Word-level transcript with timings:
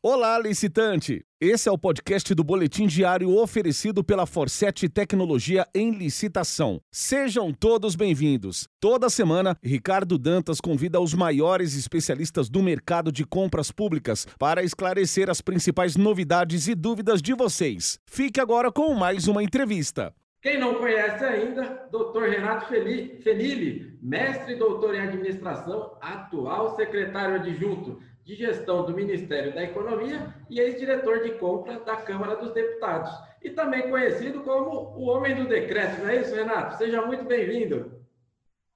Olá, 0.00 0.38
licitante! 0.38 1.24
Esse 1.40 1.68
é 1.68 1.72
o 1.72 1.76
podcast 1.76 2.32
do 2.32 2.44
Boletim 2.44 2.86
Diário 2.86 3.36
oferecido 3.36 4.04
pela 4.04 4.26
Forset 4.26 4.88
Tecnologia 4.88 5.66
em 5.74 5.90
Licitação. 5.90 6.80
Sejam 6.88 7.52
todos 7.52 7.96
bem-vindos. 7.96 8.68
Toda 8.78 9.10
semana, 9.10 9.56
Ricardo 9.60 10.16
Dantas 10.16 10.60
convida 10.60 11.00
os 11.00 11.14
maiores 11.14 11.74
especialistas 11.74 12.48
do 12.48 12.62
mercado 12.62 13.10
de 13.10 13.24
compras 13.24 13.72
públicas 13.72 14.24
para 14.38 14.62
esclarecer 14.62 15.28
as 15.28 15.40
principais 15.40 15.96
novidades 15.96 16.68
e 16.68 16.76
dúvidas 16.76 17.20
de 17.20 17.34
vocês. 17.34 17.98
Fique 18.06 18.40
agora 18.40 18.70
com 18.70 18.94
mais 18.94 19.26
uma 19.26 19.42
entrevista. 19.42 20.14
Quem 20.40 20.60
não 20.60 20.76
conhece 20.76 21.24
ainda, 21.24 21.88
Dr. 21.90 22.22
Renato 22.30 22.68
Felili, 22.68 23.98
mestre 24.00 24.52
e 24.54 24.58
doutor 24.58 24.94
em 24.94 25.00
administração, 25.00 25.98
atual 26.00 26.76
secretário 26.76 27.34
adjunto 27.34 27.98
de 28.28 28.34
Gestão 28.34 28.84
do 28.84 28.92
Ministério 28.92 29.54
da 29.54 29.62
Economia 29.62 30.34
e 30.50 30.60
ex-diretor 30.60 31.22
de 31.22 31.30
compra 31.38 31.80
da 31.80 31.96
Câmara 31.96 32.36
dos 32.36 32.52
Deputados. 32.52 33.10
E 33.42 33.48
também 33.48 33.88
conhecido 33.88 34.42
como 34.42 34.92
o 34.98 35.08
Homem 35.08 35.34
do 35.34 35.48
Decreto, 35.48 36.02
não 36.02 36.10
é 36.10 36.16
isso, 36.16 36.34
Renato? 36.34 36.76
Seja 36.76 37.00
muito 37.00 37.24
bem-vindo. 37.24 37.90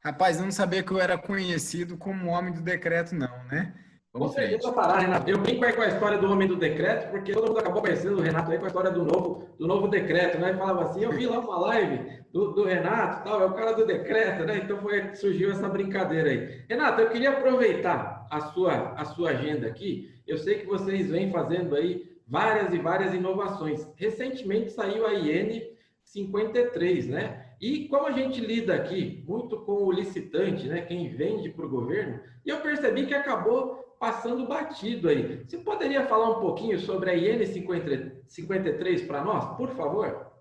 Rapaz, 0.02 0.38
eu 0.38 0.44
não 0.44 0.50
sabia 0.50 0.82
que 0.82 0.90
eu 0.90 0.98
era 0.98 1.18
conhecido 1.18 1.98
como 1.98 2.30
Homem 2.30 2.50
do 2.54 2.62
Decreto, 2.62 3.14
não, 3.14 3.44
né? 3.44 3.74
Vamos 4.10 4.32
Você 4.32 4.46
frente. 4.46 4.72
parar, 4.72 5.00
Renato. 5.00 5.30
Eu 5.30 5.38
brinco 5.38 5.64
aí 5.66 5.72
com 5.74 5.82
a 5.82 5.88
história 5.88 6.16
do 6.16 6.30
Homem 6.30 6.48
do 6.48 6.56
Decreto, 6.56 7.10
porque 7.10 7.32
todo 7.32 7.48
mundo 7.48 7.60
acabou 7.60 7.82
conhecendo 7.82 8.18
o 8.18 8.22
Renato 8.22 8.50
aí 8.50 8.58
com 8.58 8.64
a 8.64 8.68
história 8.68 8.90
do 8.90 9.04
novo, 9.04 9.50
do 9.58 9.66
novo 9.66 9.88
decreto, 9.88 10.38
né? 10.38 10.48
Ele 10.48 10.58
falava 10.58 10.84
assim, 10.84 11.02
eu 11.02 11.12
vi 11.12 11.26
lá 11.26 11.38
uma 11.38 11.58
live 11.60 12.22
do, 12.32 12.52
do 12.52 12.64
Renato 12.64 13.24
tal, 13.24 13.42
é 13.42 13.46
o 13.46 13.54
cara 13.54 13.72
do 13.72 13.86
decreto, 13.86 14.44
né? 14.44 14.62
Então 14.64 14.80
foi, 14.80 15.14
surgiu 15.14 15.50
essa 15.50 15.68
brincadeira 15.68 16.30
aí. 16.30 16.64
Renato, 16.68 17.02
eu 17.02 17.10
queria 17.10 17.30
aproveitar 17.30 18.21
a 18.32 18.40
sua, 18.40 18.94
a 18.94 19.04
sua 19.04 19.30
agenda 19.32 19.66
aqui, 19.66 20.10
eu 20.26 20.38
sei 20.38 20.60
que 20.60 20.66
vocês 20.66 21.10
vêm 21.10 21.30
fazendo 21.30 21.76
aí 21.76 22.18
várias 22.26 22.72
e 22.72 22.78
várias 22.78 23.12
inovações. 23.12 23.86
Recentemente 23.94 24.72
saiu 24.72 25.06
a 25.06 25.12
IN 25.12 25.60
53, 26.02 27.08
né? 27.08 27.54
E 27.60 27.86
como 27.88 28.06
a 28.06 28.12
gente 28.12 28.40
lida 28.40 28.74
aqui 28.74 29.22
muito 29.28 29.60
com 29.60 29.84
o 29.84 29.92
licitante, 29.92 30.66
né? 30.66 30.80
Quem 30.80 31.14
vende 31.14 31.50
para 31.50 31.66
o 31.66 31.68
governo, 31.68 32.22
e 32.42 32.48
eu 32.48 32.62
percebi 32.62 33.06
que 33.06 33.12
acabou 33.12 33.96
passando 34.00 34.48
batido 34.48 35.10
aí. 35.10 35.44
Você 35.44 35.58
poderia 35.58 36.06
falar 36.06 36.30
um 36.30 36.40
pouquinho 36.40 36.80
sobre 36.80 37.10
a 37.10 37.14
IN 37.14 37.44
53 37.44 39.02
para 39.02 39.22
nós, 39.22 39.58
por 39.58 39.68
favor? 39.76 40.32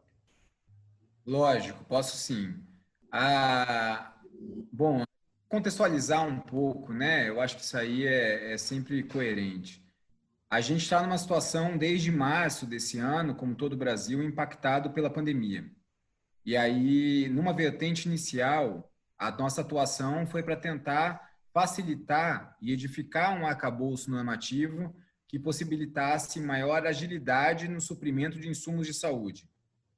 Lógico, 1.28 1.83
posso 1.83 2.16
sim. 2.16 2.55
Ah, 3.11 4.14
bom, 4.72 5.03
contextualizar 5.52 6.25
um 6.25 6.39
pouco, 6.39 6.94
né? 6.94 7.27
Eu 7.27 7.41
acho 7.41 7.57
que 7.57 7.61
isso 7.61 7.77
aí 7.77 8.07
é, 8.07 8.53
é 8.53 8.57
sempre 8.57 9.03
coerente. 9.03 9.85
A 10.49 10.61
gente 10.61 10.81
está 10.81 11.02
numa 11.03 11.17
situação 11.17 11.77
desde 11.77 12.09
março 12.09 12.66
desse 12.66 12.97
ano, 12.99 13.35
como 13.35 13.53
todo 13.53 13.73
o 13.73 13.77
Brasil, 13.77 14.23
impactado 14.23 14.91
pela 14.91 15.09
pandemia. 15.09 15.69
E 16.45 16.55
aí, 16.55 17.27
numa 17.30 17.53
vertente 17.53 18.08
inicial, 18.08 18.89
a 19.17 19.30
nossa 19.30 19.59
atuação 19.59 20.25
foi 20.25 20.41
para 20.41 20.55
tentar 20.55 21.30
facilitar 21.53 22.55
e 22.61 22.71
edificar 22.71 23.38
um 23.38 23.45
arcabouço 23.45 24.09
normativo 24.09 24.95
que 25.27 25.38
possibilitasse 25.38 26.39
maior 26.39 26.86
agilidade 26.88 27.67
no 27.67 27.81
suprimento 27.81 28.39
de 28.39 28.47
insumos 28.47 28.88
de 28.88 28.93
saúde. 28.93 29.49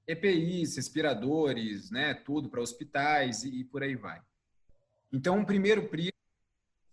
EPIs, 0.08 0.78
respiradores, 0.78 1.92
né, 1.92 2.16
tudo 2.16 2.50
para 2.50 2.60
hospitais 2.60 3.44
e, 3.44 3.60
e 3.60 3.64
por 3.64 3.84
aí 3.84 3.96
vai. 3.96 4.20
Então, 5.14 5.40
o 5.40 5.46
primeiro 5.46 5.88
PRI 5.88 6.12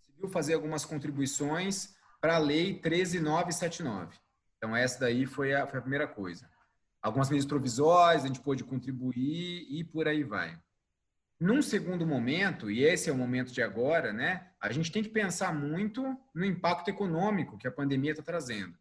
conseguiu 0.05 0.29
fazer 0.29 0.53
algumas 0.53 0.85
contribuições 0.85 1.95
para 2.21 2.35
a 2.35 2.37
Lei 2.37 2.79
13979. 2.79 4.15
Então, 4.57 4.75
essa 4.75 4.99
daí 4.99 5.25
foi 5.25 5.55
a, 5.55 5.65
foi 5.65 5.79
a 5.79 5.81
primeira 5.81 6.07
coisa. 6.07 6.47
Algumas 7.01 7.31
medidas 7.31 7.49
provisórias, 7.49 8.23
a 8.23 8.27
gente 8.27 8.39
pôde 8.39 8.63
contribuir 8.63 9.65
e 9.67 9.83
por 9.83 10.07
aí 10.07 10.23
vai. 10.23 10.55
Num 11.39 11.63
segundo 11.63 12.05
momento, 12.05 12.69
e 12.69 12.83
esse 12.83 13.09
é 13.09 13.11
o 13.11 13.17
momento 13.17 13.51
de 13.51 13.63
agora, 13.63 14.13
né, 14.13 14.51
a 14.59 14.71
gente 14.71 14.91
tem 14.91 15.01
que 15.01 15.09
pensar 15.09 15.51
muito 15.51 16.15
no 16.35 16.45
impacto 16.45 16.89
econômico 16.89 17.57
que 17.57 17.67
a 17.67 17.71
pandemia 17.71 18.11
está 18.11 18.21
trazendo. 18.21 18.77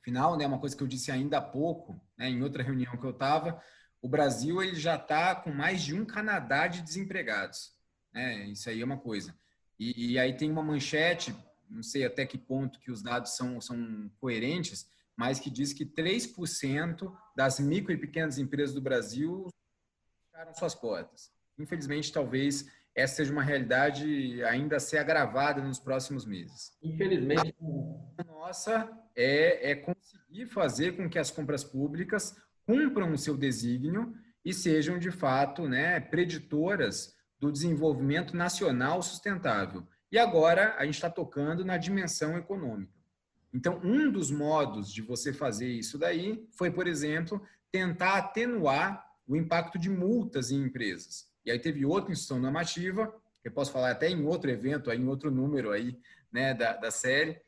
Afinal, 0.00 0.36
né, 0.36 0.46
uma 0.46 0.60
coisa 0.60 0.76
que 0.76 0.82
eu 0.84 0.86
disse 0.86 1.10
ainda 1.10 1.38
há 1.38 1.42
pouco, 1.42 2.00
né, 2.16 2.28
em 2.28 2.40
outra 2.40 2.62
reunião 2.62 2.96
que 2.96 3.04
eu 3.04 3.10
estava, 3.10 3.60
o 4.00 4.08
Brasil 4.08 4.62
ele 4.62 4.76
já 4.76 4.94
está 4.94 5.34
com 5.34 5.50
mais 5.50 5.82
de 5.82 5.92
um 5.92 6.04
Canadá 6.04 6.68
de 6.68 6.80
desempregados. 6.80 7.75
Né? 8.16 8.46
Isso 8.46 8.70
aí 8.70 8.80
é 8.80 8.84
uma 8.84 8.96
coisa. 8.96 9.36
E, 9.78 10.12
e, 10.12 10.18
aí 10.18 10.34
tem 10.34 10.50
uma 10.50 10.62
manchete, 10.62 11.36
não 11.68 11.82
sei 11.82 12.06
até 12.06 12.24
que 12.24 12.38
ponto 12.38 12.80
que 12.80 12.90
os 12.90 13.02
dados 13.02 13.36
são, 13.36 13.60
são 13.60 14.10
coerentes, 14.18 14.88
mas 15.14 15.38
que 15.38 15.50
diz 15.50 15.74
que 15.74 15.84
3% 15.84 17.14
das 17.36 17.60
micro 17.60 17.92
e 17.92 17.98
pequenas 17.98 18.38
empresas 18.38 18.74
do 18.74 18.80
Brasil 18.80 19.48
fecharam 20.24 20.54
suas 20.54 20.74
portas. 20.74 21.30
Infelizmente, 21.58 22.10
talvez 22.10 22.66
essa 22.94 23.16
seja 23.16 23.32
uma 23.32 23.42
realidade 23.42 24.42
ainda 24.44 24.76
a 24.76 24.80
ser 24.80 24.96
agravada 24.96 25.62
nos 25.62 25.78
próximos 25.78 26.24
meses. 26.24 26.72
Infelizmente. 26.82 27.54
A 28.16 28.24
nossa 28.24 28.90
é, 29.14 29.72
é 29.72 29.74
conseguir 29.74 30.46
fazer 30.46 30.96
com 30.96 31.08
que 31.08 31.18
as 31.18 31.30
compras 31.30 31.62
públicas 31.62 32.34
cumpram 32.66 33.12
o 33.12 33.18
seu 33.18 33.36
desígnio 33.36 34.14
e 34.42 34.54
sejam, 34.54 34.98
de 34.98 35.10
fato, 35.10 35.68
né, 35.68 36.00
preditoras 36.00 37.15
do 37.38 37.52
desenvolvimento 37.52 38.36
nacional 38.36 39.02
sustentável. 39.02 39.86
E 40.10 40.18
agora 40.18 40.74
a 40.78 40.84
gente 40.84 40.94
está 40.94 41.10
tocando 41.10 41.64
na 41.64 41.76
dimensão 41.76 42.36
econômica. 42.36 42.92
Então, 43.52 43.80
um 43.82 44.10
dos 44.10 44.30
modos 44.30 44.92
de 44.92 45.02
você 45.02 45.32
fazer 45.32 45.68
isso 45.68 45.98
daí 45.98 46.46
foi, 46.52 46.70
por 46.70 46.86
exemplo, 46.86 47.40
tentar 47.70 48.16
atenuar 48.16 49.04
o 49.26 49.36
impacto 49.36 49.78
de 49.78 49.90
multas 49.90 50.50
em 50.50 50.62
empresas. 50.62 51.28
E 51.44 51.50
aí 51.50 51.58
teve 51.58 51.84
outra 51.84 52.12
instituição 52.12 52.40
normativa, 52.40 53.08
que 53.42 53.48
eu 53.48 53.52
posso 53.52 53.72
falar 53.72 53.90
até 53.90 54.08
em 54.08 54.24
outro 54.24 54.50
evento, 54.50 54.90
aí, 54.90 54.98
em 54.98 55.06
outro 55.06 55.30
número 55.30 55.70
aí, 55.70 55.98
né, 56.30 56.54
da, 56.54 56.74
da 56.76 56.90
série, 56.90 57.40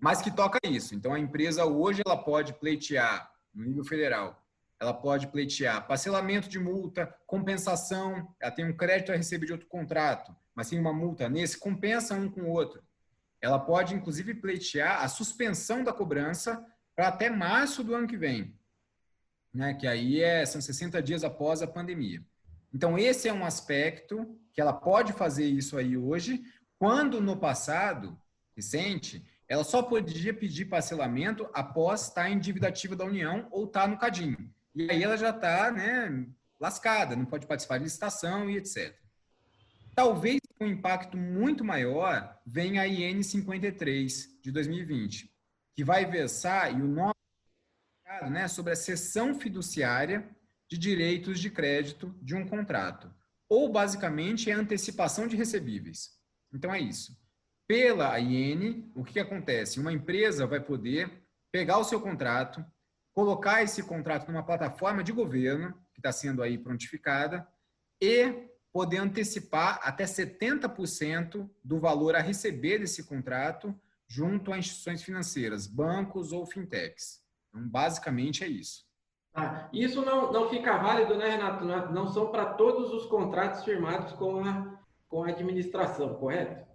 mas 0.00 0.22
que 0.22 0.30
toca 0.30 0.58
isso. 0.64 0.94
Então, 0.94 1.12
a 1.12 1.18
empresa 1.18 1.64
hoje 1.64 2.02
ela 2.06 2.16
pode 2.16 2.52
pleitear 2.54 3.30
no 3.52 3.64
nível 3.64 3.84
federal 3.84 4.40
ela 4.80 4.94
pode 4.94 5.26
pleitear 5.28 5.86
parcelamento 5.86 6.48
de 6.48 6.58
multa, 6.58 7.12
compensação, 7.26 8.34
ela 8.40 8.52
tem 8.52 8.64
um 8.64 8.76
crédito 8.76 9.12
a 9.12 9.16
receber 9.16 9.46
de 9.46 9.52
outro 9.52 9.66
contrato, 9.66 10.34
mas 10.54 10.68
tem 10.68 10.78
uma 10.78 10.92
multa 10.92 11.28
nesse, 11.28 11.58
compensa 11.58 12.14
um 12.14 12.30
com 12.30 12.42
o 12.42 12.50
outro. 12.50 12.82
Ela 13.40 13.58
pode, 13.58 13.94
inclusive, 13.94 14.34
pleitear 14.34 15.02
a 15.02 15.08
suspensão 15.08 15.82
da 15.82 15.92
cobrança 15.92 16.64
para 16.94 17.08
até 17.08 17.30
março 17.30 17.82
do 17.84 17.94
ano 17.94 18.06
que 18.06 18.16
vem, 18.16 18.54
né? 19.52 19.74
que 19.74 19.86
aí 19.86 20.20
é, 20.20 20.44
são 20.44 20.60
60 20.60 21.02
dias 21.02 21.24
após 21.24 21.62
a 21.62 21.66
pandemia. 21.66 22.24
Então, 22.72 22.98
esse 22.98 23.28
é 23.28 23.32
um 23.32 23.44
aspecto 23.44 24.38
que 24.52 24.60
ela 24.60 24.72
pode 24.72 25.12
fazer 25.12 25.46
isso 25.46 25.78
aí 25.78 25.96
hoje, 25.96 26.42
quando 26.78 27.20
no 27.20 27.36
passado 27.36 28.20
recente, 28.54 29.24
ela 29.48 29.64
só 29.64 29.82
podia 29.82 30.34
pedir 30.34 30.66
parcelamento 30.66 31.48
após 31.54 32.02
estar 32.02 32.28
em 32.28 32.38
dívida 32.38 32.68
ativa 32.68 32.94
da 32.94 33.04
União 33.04 33.48
ou 33.50 33.64
estar 33.64 33.88
no 33.88 33.96
cadinho. 33.96 34.52
E 34.78 34.88
aí 34.88 35.02
ela 35.02 35.16
já 35.16 35.30
está 35.30 35.72
né, 35.72 36.24
lascada, 36.60 37.16
não 37.16 37.24
pode 37.24 37.48
participar 37.48 37.78
de 37.78 37.84
licitação 37.84 38.48
e 38.48 38.58
etc. 38.58 38.96
Talvez 39.92 40.38
um 40.60 40.68
impacto 40.68 41.16
muito 41.16 41.64
maior 41.64 42.38
venha 42.46 42.82
a 42.82 42.86
IN 42.86 43.20
53 43.20 44.40
de 44.40 44.52
2020, 44.52 45.34
que 45.74 45.82
vai 45.82 46.06
versar, 46.06 46.72
e 46.72 46.80
o 46.80 46.86
nome 46.86 47.12
né, 48.30 48.46
sobre 48.46 48.72
a 48.72 48.76
cessão 48.76 49.34
fiduciária 49.34 50.30
de 50.70 50.78
direitos 50.78 51.40
de 51.40 51.50
crédito 51.50 52.16
de 52.22 52.36
um 52.36 52.46
contrato. 52.46 53.12
Ou, 53.48 53.72
basicamente, 53.72 54.48
é 54.48 54.54
antecipação 54.54 55.26
de 55.26 55.34
recebíveis. 55.34 56.10
Então, 56.54 56.72
é 56.72 56.78
isso. 56.78 57.18
Pela 57.66 58.16
IN, 58.20 58.92
o 58.94 59.02
que 59.02 59.18
acontece? 59.18 59.80
Uma 59.80 59.92
empresa 59.92 60.46
vai 60.46 60.60
poder 60.60 61.10
pegar 61.50 61.78
o 61.78 61.84
seu 61.84 62.00
contrato, 62.00 62.64
colocar 63.18 63.64
esse 63.64 63.82
contrato 63.82 64.30
numa 64.30 64.44
plataforma 64.44 65.02
de 65.02 65.10
governo, 65.10 65.74
que 65.92 65.98
está 65.98 66.12
sendo 66.12 66.40
aí 66.40 66.56
prontificada, 66.56 67.44
e 68.00 68.48
poder 68.72 68.98
antecipar 68.98 69.80
até 69.82 70.04
70% 70.04 71.50
do 71.64 71.80
valor 71.80 72.14
a 72.14 72.20
receber 72.20 72.78
desse 72.78 73.08
contrato 73.08 73.74
junto 74.06 74.52
a 74.52 74.58
instituições 74.58 75.02
financeiras, 75.02 75.66
bancos 75.66 76.30
ou 76.30 76.46
fintechs. 76.46 77.20
Então, 77.48 77.68
basicamente 77.68 78.44
é 78.44 78.46
isso. 78.46 78.84
Ah, 79.34 79.68
isso 79.72 80.00
não, 80.04 80.32
não 80.32 80.48
fica 80.48 80.78
válido, 80.78 81.16
né, 81.16 81.30
Renato? 81.30 81.64
Não 81.64 82.06
são 82.06 82.30
para 82.30 82.54
todos 82.54 82.92
os 82.92 83.06
contratos 83.06 83.64
firmados 83.64 84.12
com 84.12 84.44
a, 84.44 84.78
com 85.08 85.24
a 85.24 85.30
administração, 85.30 86.14
correto? 86.14 86.67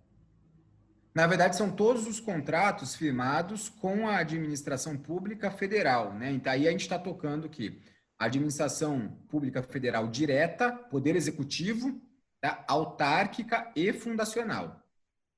Na 1.13 1.27
verdade, 1.27 1.55
são 1.55 1.69
todos 1.71 2.07
os 2.07 2.19
contratos 2.19 2.95
firmados 2.95 3.69
com 3.69 4.07
a 4.07 4.17
administração 4.17 4.97
pública 4.97 5.51
federal, 5.51 6.11
né? 6.13 6.31
Então, 6.31 6.51
aí 6.51 6.67
a 6.67 6.71
gente 6.71 6.81
está 6.81 6.97
tocando 6.97 7.47
que 7.47 7.79
a 8.17 8.25
administração 8.25 9.09
pública 9.29 9.61
federal 9.61 10.07
direta, 10.07 10.71
poder 10.71 11.15
executivo, 11.15 12.01
tá? 12.41 12.65
autárquica 12.67 13.71
e 13.75 13.93
fundacional. 13.93 14.81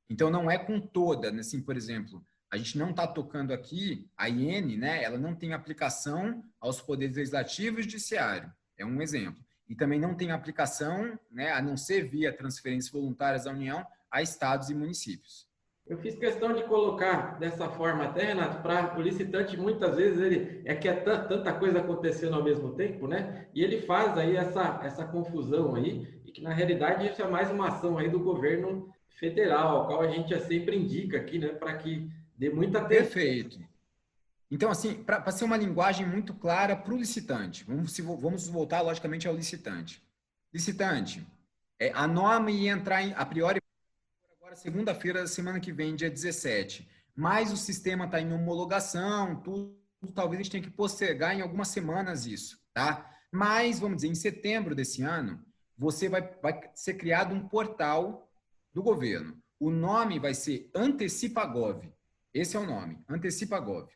Então, 0.09 0.29
não 0.29 0.49
é 0.49 0.57
com 0.57 0.79
toda, 0.79 1.31
né? 1.31 1.39
assim, 1.41 1.61
por 1.61 1.75
exemplo, 1.75 2.25
A 2.49 2.57
gente 2.57 2.77
não 2.77 2.91
está 2.91 3.05
tocando 3.05 3.51
aqui, 3.51 4.09
a 4.15 4.29
IN, 4.29 4.77
né, 4.77 5.03
ela 5.03 5.17
não 5.17 5.35
tem 5.35 5.51
aplicação 5.51 6.41
aos 6.59 6.79
poderes 6.79 7.17
legislativo 7.17 7.79
e 7.79 7.83
judiciário. 7.83 8.49
É 8.77 8.85
um 8.85 9.01
exemplo. 9.01 9.43
E 9.67 9.75
também 9.75 9.99
não 9.99 10.15
tem 10.15 10.31
aplicação, 10.31 11.19
né, 11.29 11.51
a 11.51 11.61
não 11.61 11.75
ser 11.75 12.07
via 12.07 12.31
transferências 12.31 12.91
voluntárias 12.91 13.43
da 13.43 13.51
União, 13.51 13.85
a 14.09 14.21
estados 14.21 14.69
e 14.69 14.75
municípios. 14.75 15.47
Eu 15.87 15.99
fiz 15.99 16.15
questão 16.15 16.53
de 16.53 16.63
colocar 16.63 17.37
dessa 17.37 17.69
forma 17.69 18.05
até, 18.05 18.25
Renato, 18.25 18.61
para 18.63 18.97
o 18.97 19.01
licitante, 19.01 19.55
muitas 19.55 19.95
vezes 19.95 20.19
ele 20.19 20.61
é 20.65 20.73
que 20.73 20.87
é 20.87 20.93
tanta 20.93 21.53
coisa 21.53 21.79
acontecendo 21.79 22.33
ao 22.33 22.43
mesmo 22.43 22.73
tempo, 22.73 23.07
né? 23.07 23.47
E 23.53 23.63
ele 23.63 23.81
faz 23.81 24.17
aí 24.17 24.35
essa, 24.35 24.79
essa 24.83 25.05
confusão 25.05 25.75
aí, 25.75 26.19
e 26.25 26.31
que 26.31 26.41
na 26.41 26.51
realidade 26.51 27.07
isso 27.07 27.21
é 27.21 27.27
mais 27.27 27.51
uma 27.51 27.67
ação 27.67 27.99
aí 27.99 28.09
do 28.09 28.19
governo 28.19 28.89
federal, 29.19 29.77
ao 29.77 29.87
qual 29.87 30.01
a 30.01 30.07
gente 30.07 30.37
sempre 30.41 30.75
indica 30.75 31.17
aqui, 31.17 31.37
né, 31.37 31.49
para 31.49 31.77
que 31.77 32.09
dê 32.35 32.49
muita 32.49 32.79
atenção. 32.79 33.03
Perfeito. 33.03 33.59
Então, 34.49 34.71
assim, 34.71 35.03
para 35.03 35.31
ser 35.31 35.45
uma 35.45 35.57
linguagem 35.57 36.05
muito 36.05 36.33
clara 36.33 36.75
para 36.75 36.93
o 36.93 36.97
licitante, 36.97 37.63
vamos, 37.63 37.95
vamos 37.99 38.47
voltar 38.47 38.81
logicamente 38.81 39.27
ao 39.27 39.35
licitante. 39.35 40.01
Licitante, 40.51 41.25
é, 41.79 41.91
a 41.93 42.07
norma 42.07 42.49
ia 42.49 42.71
entrar 42.71 43.03
em, 43.03 43.13
a 43.15 43.25
priori 43.25 43.59
segunda-feira 44.55 45.21
da 45.21 45.27
semana 45.27 45.59
que 45.59 45.71
vem, 45.71 45.95
dia 45.95 46.09
17. 46.09 46.89
Mas 47.15 47.51
o 47.51 47.57
sistema 47.57 48.05
está 48.05 48.19
em 48.19 48.33
homologação, 48.33 49.41
tudo, 49.41 49.77
talvez 50.13 50.39
a 50.39 50.43
gente 50.43 50.51
tenha 50.51 50.63
que 50.63 50.69
postergar 50.69 51.35
em 51.35 51.41
algumas 51.41 51.69
semanas 51.69 52.25
isso, 52.25 52.59
tá? 52.73 53.09
Mas, 53.31 53.79
vamos 53.79 53.97
dizer, 53.97 54.07
em 54.07 54.15
setembro 54.15 54.75
desse 54.75 55.01
ano, 55.01 55.43
você 55.77 56.07
vai, 56.07 56.21
vai 56.41 56.71
ser 56.73 56.95
criado 56.95 57.33
um 57.33 57.47
portal 57.47 58.31
do 58.73 58.81
governo. 58.81 59.37
O 59.59 59.69
nome 59.69 60.19
vai 60.19 60.33
ser 60.33 60.69
Antecipagov. 60.75 61.81
Esse 62.33 62.57
é 62.57 62.59
o 62.59 62.65
nome, 62.65 63.03
Antecipagov. 63.09 63.89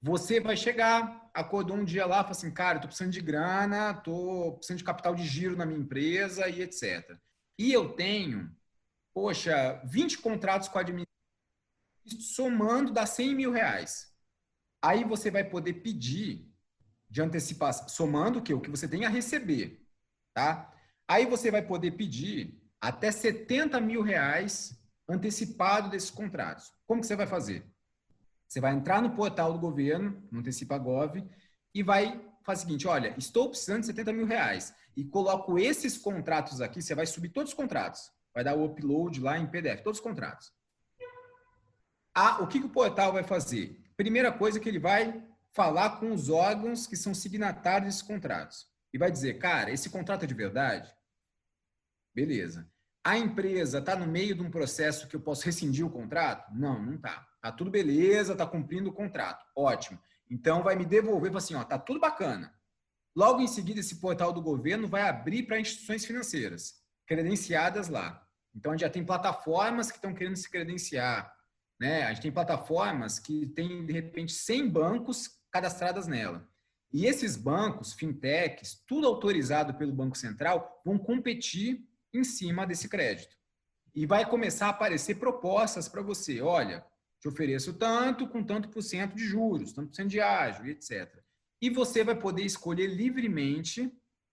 Você 0.00 0.40
vai 0.40 0.56
chegar, 0.56 1.30
acordou 1.32 1.76
um 1.76 1.84
dia 1.84 2.04
lá, 2.04 2.18
fala 2.18 2.32
assim, 2.32 2.50
cara, 2.50 2.78
estou 2.78 2.88
precisando 2.88 3.12
de 3.12 3.20
grana, 3.20 3.92
estou 3.92 4.54
precisando 4.56 4.78
de 4.78 4.84
capital 4.84 5.14
de 5.14 5.24
giro 5.24 5.56
na 5.56 5.64
minha 5.64 5.78
empresa 5.78 6.48
e 6.48 6.60
etc. 6.60 7.16
E 7.56 7.72
eu 7.72 7.90
tenho 7.90 8.50
poxa, 9.14 9.80
20 9.84 10.18
contratos 10.18 10.68
com 10.68 10.78
a 10.78 10.80
administração, 10.80 11.12
somando 12.20 12.92
dá 12.92 13.06
100 13.06 13.34
mil 13.34 13.52
reais. 13.52 14.12
Aí 14.82 15.04
você 15.04 15.30
vai 15.30 15.44
poder 15.44 15.74
pedir 15.74 16.50
de 17.08 17.20
antecipação, 17.20 17.88
somando 17.88 18.38
o 18.38 18.42
que? 18.42 18.54
O 18.54 18.60
que 18.60 18.70
você 18.70 18.88
tem 18.88 19.04
a 19.04 19.08
receber, 19.08 19.86
tá? 20.34 20.72
Aí 21.06 21.26
você 21.26 21.50
vai 21.50 21.62
poder 21.62 21.92
pedir 21.92 22.60
até 22.80 23.12
70 23.12 23.80
mil 23.80 24.02
reais 24.02 24.76
antecipado 25.08 25.90
desses 25.90 26.10
contratos. 26.10 26.72
Como 26.86 27.00
que 27.00 27.06
você 27.06 27.14
vai 27.14 27.26
fazer? 27.26 27.64
Você 28.48 28.60
vai 28.60 28.74
entrar 28.74 29.00
no 29.00 29.14
portal 29.14 29.52
do 29.52 29.58
governo, 29.58 30.26
no 30.30 30.40
Antecipa 30.40 30.76
Gov, 30.78 31.22
e 31.74 31.82
vai 31.82 32.20
fazer 32.42 32.64
o 32.64 32.66
seguinte: 32.66 32.88
olha, 32.88 33.14
estou 33.16 33.48
precisando 33.48 33.80
de 33.80 33.86
70 33.86 34.12
mil 34.12 34.26
reais. 34.26 34.74
E 34.96 35.04
coloco 35.04 35.58
esses 35.58 35.96
contratos 35.96 36.60
aqui, 36.60 36.82
você 36.82 36.94
vai 36.94 37.06
subir 37.06 37.30
todos 37.30 37.52
os 37.52 37.56
contratos 37.56 38.10
vai 38.34 38.42
dar 38.42 38.54
o 38.54 38.64
upload 38.64 39.20
lá 39.20 39.38
em 39.38 39.46
PDF, 39.46 39.82
todos 39.82 39.98
os 39.98 40.04
contratos. 40.04 40.52
Ah, 42.14 42.42
o 42.42 42.46
que, 42.46 42.60
que 42.60 42.66
o 42.66 42.70
portal 42.70 43.12
vai 43.12 43.22
fazer? 43.22 43.80
Primeira 43.96 44.32
coisa 44.32 44.60
que 44.60 44.68
ele 44.68 44.78
vai 44.78 45.24
falar 45.52 46.00
com 46.00 46.12
os 46.12 46.28
órgãos 46.28 46.86
que 46.86 46.96
são 46.96 47.14
signatários 47.14 47.86
desses 47.86 48.02
contratos. 48.02 48.66
E 48.92 48.98
vai 48.98 49.10
dizer, 49.10 49.38
cara, 49.38 49.70
esse 49.70 49.88
contrato 49.88 50.24
é 50.24 50.26
de 50.26 50.34
verdade? 50.34 50.92
Beleza. 52.14 52.70
A 53.04 53.16
empresa 53.18 53.78
está 53.78 53.96
no 53.96 54.06
meio 54.06 54.34
de 54.34 54.42
um 54.42 54.50
processo 54.50 55.08
que 55.08 55.16
eu 55.16 55.20
posso 55.20 55.44
rescindir 55.44 55.84
o 55.84 55.90
contrato? 55.90 56.52
Não, 56.54 56.80
não 56.82 56.94
está. 56.94 57.26
Tá 57.40 57.50
tudo 57.50 57.70
beleza, 57.70 58.32
está 58.32 58.46
cumprindo 58.46 58.90
o 58.90 58.92
contrato. 58.92 59.44
Ótimo. 59.56 59.98
Então 60.30 60.62
vai 60.62 60.76
me 60.76 60.84
devolver, 60.84 61.30
para 61.30 61.38
assim, 61.38 61.54
ó, 61.54 61.64
tá 61.64 61.78
tudo 61.78 61.98
bacana. 61.98 62.54
Logo 63.16 63.40
em 63.40 63.48
seguida, 63.48 63.80
esse 63.80 63.96
portal 63.96 64.32
do 64.32 64.40
governo 64.40 64.86
vai 64.86 65.02
abrir 65.02 65.44
para 65.44 65.58
instituições 65.58 66.04
financeiras 66.04 66.81
credenciadas 67.06 67.88
lá. 67.88 68.26
Então, 68.54 68.72
a 68.72 68.74
gente 68.74 68.82
já 68.82 68.90
tem 68.90 69.04
plataformas 69.04 69.90
que 69.90 69.96
estão 69.96 70.14
querendo 70.14 70.36
se 70.36 70.50
credenciar. 70.50 71.32
Né? 71.80 72.04
A 72.04 72.12
gente 72.12 72.22
tem 72.22 72.32
plataformas 72.32 73.18
que 73.18 73.46
tem, 73.46 73.84
de 73.84 73.92
repente, 73.92 74.32
100 74.32 74.68
bancos 74.68 75.30
cadastradas 75.50 76.06
nela. 76.06 76.48
E 76.92 77.06
esses 77.06 77.36
bancos, 77.36 77.94
fintechs, 77.94 78.82
tudo 78.86 79.06
autorizado 79.06 79.74
pelo 79.74 79.92
Banco 79.92 80.16
Central, 80.16 80.82
vão 80.84 80.98
competir 80.98 81.88
em 82.12 82.22
cima 82.22 82.66
desse 82.66 82.88
crédito. 82.88 83.34
E 83.94 84.06
vai 84.06 84.28
começar 84.28 84.66
a 84.66 84.70
aparecer 84.70 85.16
propostas 85.16 85.88
para 85.88 86.02
você. 86.02 86.42
Olha, 86.42 86.84
te 87.18 87.28
ofereço 87.28 87.74
tanto 87.74 88.28
com 88.28 88.44
tanto 88.44 88.68
por 88.68 88.82
cento 88.82 89.14
de 89.14 89.24
juros, 89.24 89.72
tanto 89.72 89.88
por 89.88 89.94
cento 89.94 90.08
de 90.08 90.20
ágio, 90.20 90.66
etc. 90.66 91.22
E 91.60 91.70
você 91.70 92.04
vai 92.04 92.14
poder 92.14 92.42
escolher 92.42 92.86
livremente 92.86 93.90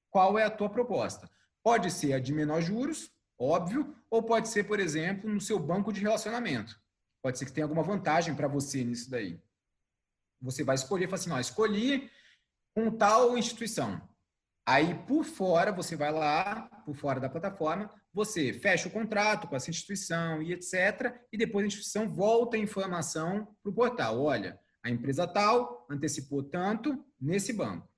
qual 0.10 0.38
é 0.38 0.44
a 0.44 0.50
tua 0.50 0.70
proposta. 0.70 1.30
Pode 1.64 1.92
ser 1.92 2.14
a 2.14 2.20
de 2.20 2.34
menor 2.34 2.62
juros, 2.62 3.12
óbvio, 3.38 3.96
ou 4.10 4.24
pode 4.24 4.50
ser, 4.50 4.66
por 4.66 4.80
exemplo, 4.80 5.30
no 5.30 5.42
seu 5.42 5.60
banco 5.60 5.92
de 5.92 6.02
relacionamento. 6.02 6.80
Pode 7.22 7.38
ser 7.38 7.46
que 7.46 7.52
tenha 7.52 7.66
alguma 7.66 7.84
vantagem 7.84 8.34
para 8.36 8.48
você 8.48 8.84
nisso 8.84 9.10
daí. 9.10 9.42
Você 10.42 10.64
vai 10.64 10.76
escolher, 10.76 11.08
fala 11.08 11.16
assim, 11.16 11.32
ó, 11.32 11.40
escolhi 11.40 12.10
com 12.74 12.90
tal 12.92 13.38
instituição. 13.38 14.02
Aí, 14.66 14.94
por 15.06 15.26
fora, 15.26 15.72
você 15.72 15.96
vai 15.96 16.12
lá, 16.12 16.70
por 16.86 16.96
fora 16.96 17.20
da 17.20 17.28
plataforma, 17.28 17.90
você 18.14 18.54
fecha 18.54 18.88
o 18.88 18.92
contrato 18.92 19.48
com 19.48 19.56
essa 19.56 19.70
instituição 19.70 20.42
e 20.44 20.54
etc. 20.54 21.20
E 21.32 21.38
depois 21.38 21.64
a 21.64 21.68
instituição 21.68 22.08
volta 22.08 22.56
a 22.56 22.60
informação 22.60 23.48
para 23.64 23.72
o 23.72 23.74
portal. 23.74 24.22
Olha, 24.22 24.60
a 24.84 24.90
empresa 24.90 25.28
tal 25.28 25.88
antecipou 25.90 26.44
tanto 26.44 27.04
nesse 27.20 27.52
banco. 27.52 27.89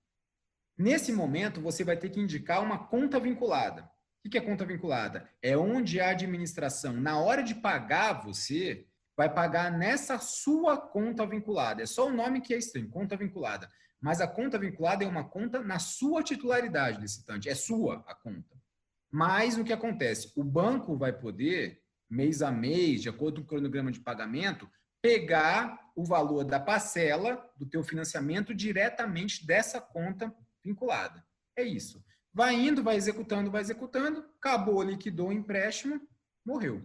Nesse 0.78 1.12
momento, 1.12 1.62
você 1.62 1.84
vai 1.84 1.98
ter 1.98 2.10
que 2.10 2.20
indicar 2.20 2.62
uma 2.62 2.88
conta 2.88 3.20
vinculada. 3.20 3.90
O 4.26 4.30
que 4.30 4.38
é 4.38 4.42
conta 4.42 4.66
vinculada? 4.66 5.28
É 5.42 5.58
onde 5.58 6.00
a 6.00 6.10
administração, 6.10 6.94
na 6.94 7.20
hora 7.20 7.42
de 7.42 7.56
pagar 7.56 8.24
você, 8.24 8.86
vai 9.18 9.34
pagar 9.34 9.72
nessa 9.72 10.18
sua 10.20 10.78
conta 10.78 11.26
vinculada. 11.26 11.82
É 11.82 11.86
só 11.86 12.08
o 12.08 12.14
nome 12.14 12.42
que 12.42 12.54
é 12.54 12.58
estranho, 12.58 12.90
conta 12.90 13.18
vinculada. 13.18 13.70
Mas 14.00 14.20
a 14.22 14.28
conta 14.28 14.58
vinculada 14.58 15.04
é 15.04 15.08
uma 15.08 15.24
conta 15.24 15.62
na 15.62 15.78
sua 15.78 16.24
titularidade, 16.24 17.02
licitante. 17.02 17.50
É 17.50 17.56
sua 17.56 18.04
a 18.08 18.16
conta. 18.16 18.60
Mas 19.12 19.58
o 19.58 19.64
que 19.64 19.74
acontece? 19.74 20.32
O 20.36 20.44
banco 20.44 20.98
vai 20.98 21.14
poder, 21.14 21.82
mês 22.10 22.42
a 22.42 22.52
mês, 22.52 23.02
de 23.02 23.10
acordo 23.10 23.42
com 23.42 23.46
o 23.46 23.48
cronograma 23.48 23.92
de 23.92 24.00
pagamento, 24.00 24.70
pegar 25.02 25.92
o 25.96 26.04
valor 26.04 26.44
da 26.44 26.60
parcela 26.60 27.44
do 27.56 27.66
teu 27.66 27.84
financiamento 27.84 28.54
diretamente 28.54 29.46
dessa 29.46 29.82
conta 29.82 30.34
vinculada. 30.64 31.24
É 31.58 31.64
isso. 31.64 32.04
Vai 32.34 32.56
indo, 32.56 32.82
vai 32.82 32.96
executando, 32.96 33.52
vai 33.52 33.62
executando, 33.62 34.24
acabou, 34.40 34.82
liquidou 34.82 35.30
o 35.30 35.34
empréstimo, 35.34 36.00
morreu. 36.46 36.82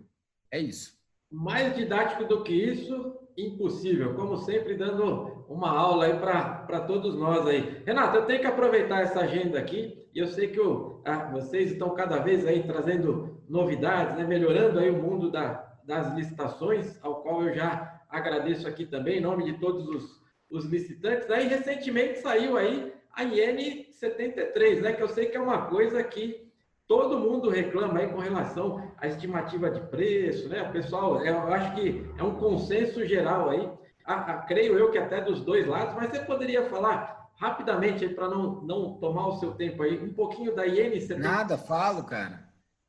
É 0.51 0.59
isso. 0.59 0.97
Mais 1.31 1.75
didático 1.77 2.25
do 2.25 2.43
que 2.43 2.53
isso, 2.53 3.17
impossível. 3.37 4.15
Como 4.15 4.37
sempre, 4.39 4.77
dando 4.77 5.45
uma 5.49 5.71
aula 5.71 6.07
aí 6.07 6.19
para 6.19 6.81
todos 6.81 7.15
nós 7.15 7.47
aí. 7.47 7.83
Renato, 7.85 8.17
eu 8.17 8.27
tenho 8.27 8.41
que 8.41 8.47
aproveitar 8.47 9.03
essa 9.03 9.21
agenda 9.21 9.59
aqui. 9.59 10.05
E 10.13 10.19
eu 10.19 10.27
sei 10.29 10.49
que 10.49 10.61
o, 10.61 11.03
ah, 11.05 11.31
vocês 11.31 11.73
estão 11.73 11.95
cada 11.95 12.19
vez 12.19 12.47
aí 12.47 12.63
trazendo 12.67 13.45
novidades, 13.49 14.17
né? 14.17 14.25
melhorando 14.25 14.79
aí 14.79 14.91
o 14.91 15.01
mundo 15.01 15.31
da, 15.31 15.79
das 15.85 16.15
licitações, 16.15 16.99
ao 17.03 17.23
qual 17.23 17.43
eu 17.43 17.55
já 17.55 18.03
agradeço 18.09 18.67
aqui 18.67 18.87
também, 18.87 19.19
em 19.19 19.23
nome 19.23 19.45
de 19.45 19.59
todos 19.59 19.87
os, 19.89 20.23
os 20.51 20.65
licitantes. 20.65 21.31
Aí, 21.31 21.47
recentemente 21.47 22.21
saiu 22.21 22.57
aí 22.57 22.96
a 23.17 23.25
IN 23.25 23.87
73, 23.91 24.83
né? 24.83 24.93
Que 24.93 25.03
eu 25.03 25.09
sei 25.09 25.27
que 25.27 25.37
é 25.37 25.41
uma 25.41 25.67
coisa 25.69 26.05
que 26.05 26.47
todo 26.87 27.19
mundo 27.19 27.49
reclama 27.49 27.99
aí 27.99 28.09
com 28.09 28.19
relação 28.19 28.93
à 28.99 29.09
estimativa 29.09 29.71
de 29.71 29.81
preço, 29.89 30.49
né? 30.51 30.71
Pessoal, 30.71 31.25
eu 31.25 31.53
acho 31.55 31.75
que 31.75 32.07
é 32.19 32.23
um 32.23 32.35
consenso 32.35 33.05
geral 33.07 33.49
aí. 33.49 33.69
A, 34.05 34.15
a, 34.15 34.39
creio 34.43 34.79
eu 34.79 34.91
que 34.91 34.99
até 34.99 35.21
dos 35.21 35.41
dois 35.41 35.67
lados, 35.67 35.95
mas 35.97 36.11
você 36.11 36.21
poderia 36.21 36.69
falar 36.69 37.31
rapidamente 37.37 38.07
para 38.09 38.29
não, 38.29 38.61
não 38.63 38.99
tomar 38.99 39.29
o 39.29 39.39
seu 39.39 39.53
tempo 39.53 39.83
aí, 39.83 39.99
um 39.99 40.13
pouquinho 40.13 40.55
da 40.55 40.67
IN 40.67 41.01
73? 41.01 41.19
Nada, 41.19 41.57
falo, 41.57 42.05
cara. 42.05 42.47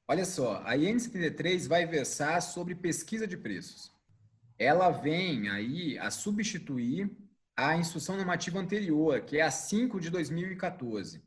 Olha 0.10 0.26
só, 0.26 0.62
a 0.66 0.76
IN 0.76 1.00
73 1.00 1.68
vai 1.68 1.86
versar 1.86 2.42
sobre 2.42 2.76
pesquisa 2.76 3.26
de 3.26 3.38
preços. 3.38 3.92
Ela 4.60 4.90
vem 4.90 5.50
aí 5.50 5.98
a 5.98 6.12
substituir 6.12 7.10
a 7.58 7.76
instrução 7.76 8.16
normativa 8.16 8.60
anterior, 8.60 9.22
que 9.22 9.40
é 9.40 9.42
a 9.42 9.50
5 9.50 10.00
de 10.00 10.12
2014, 10.12 11.24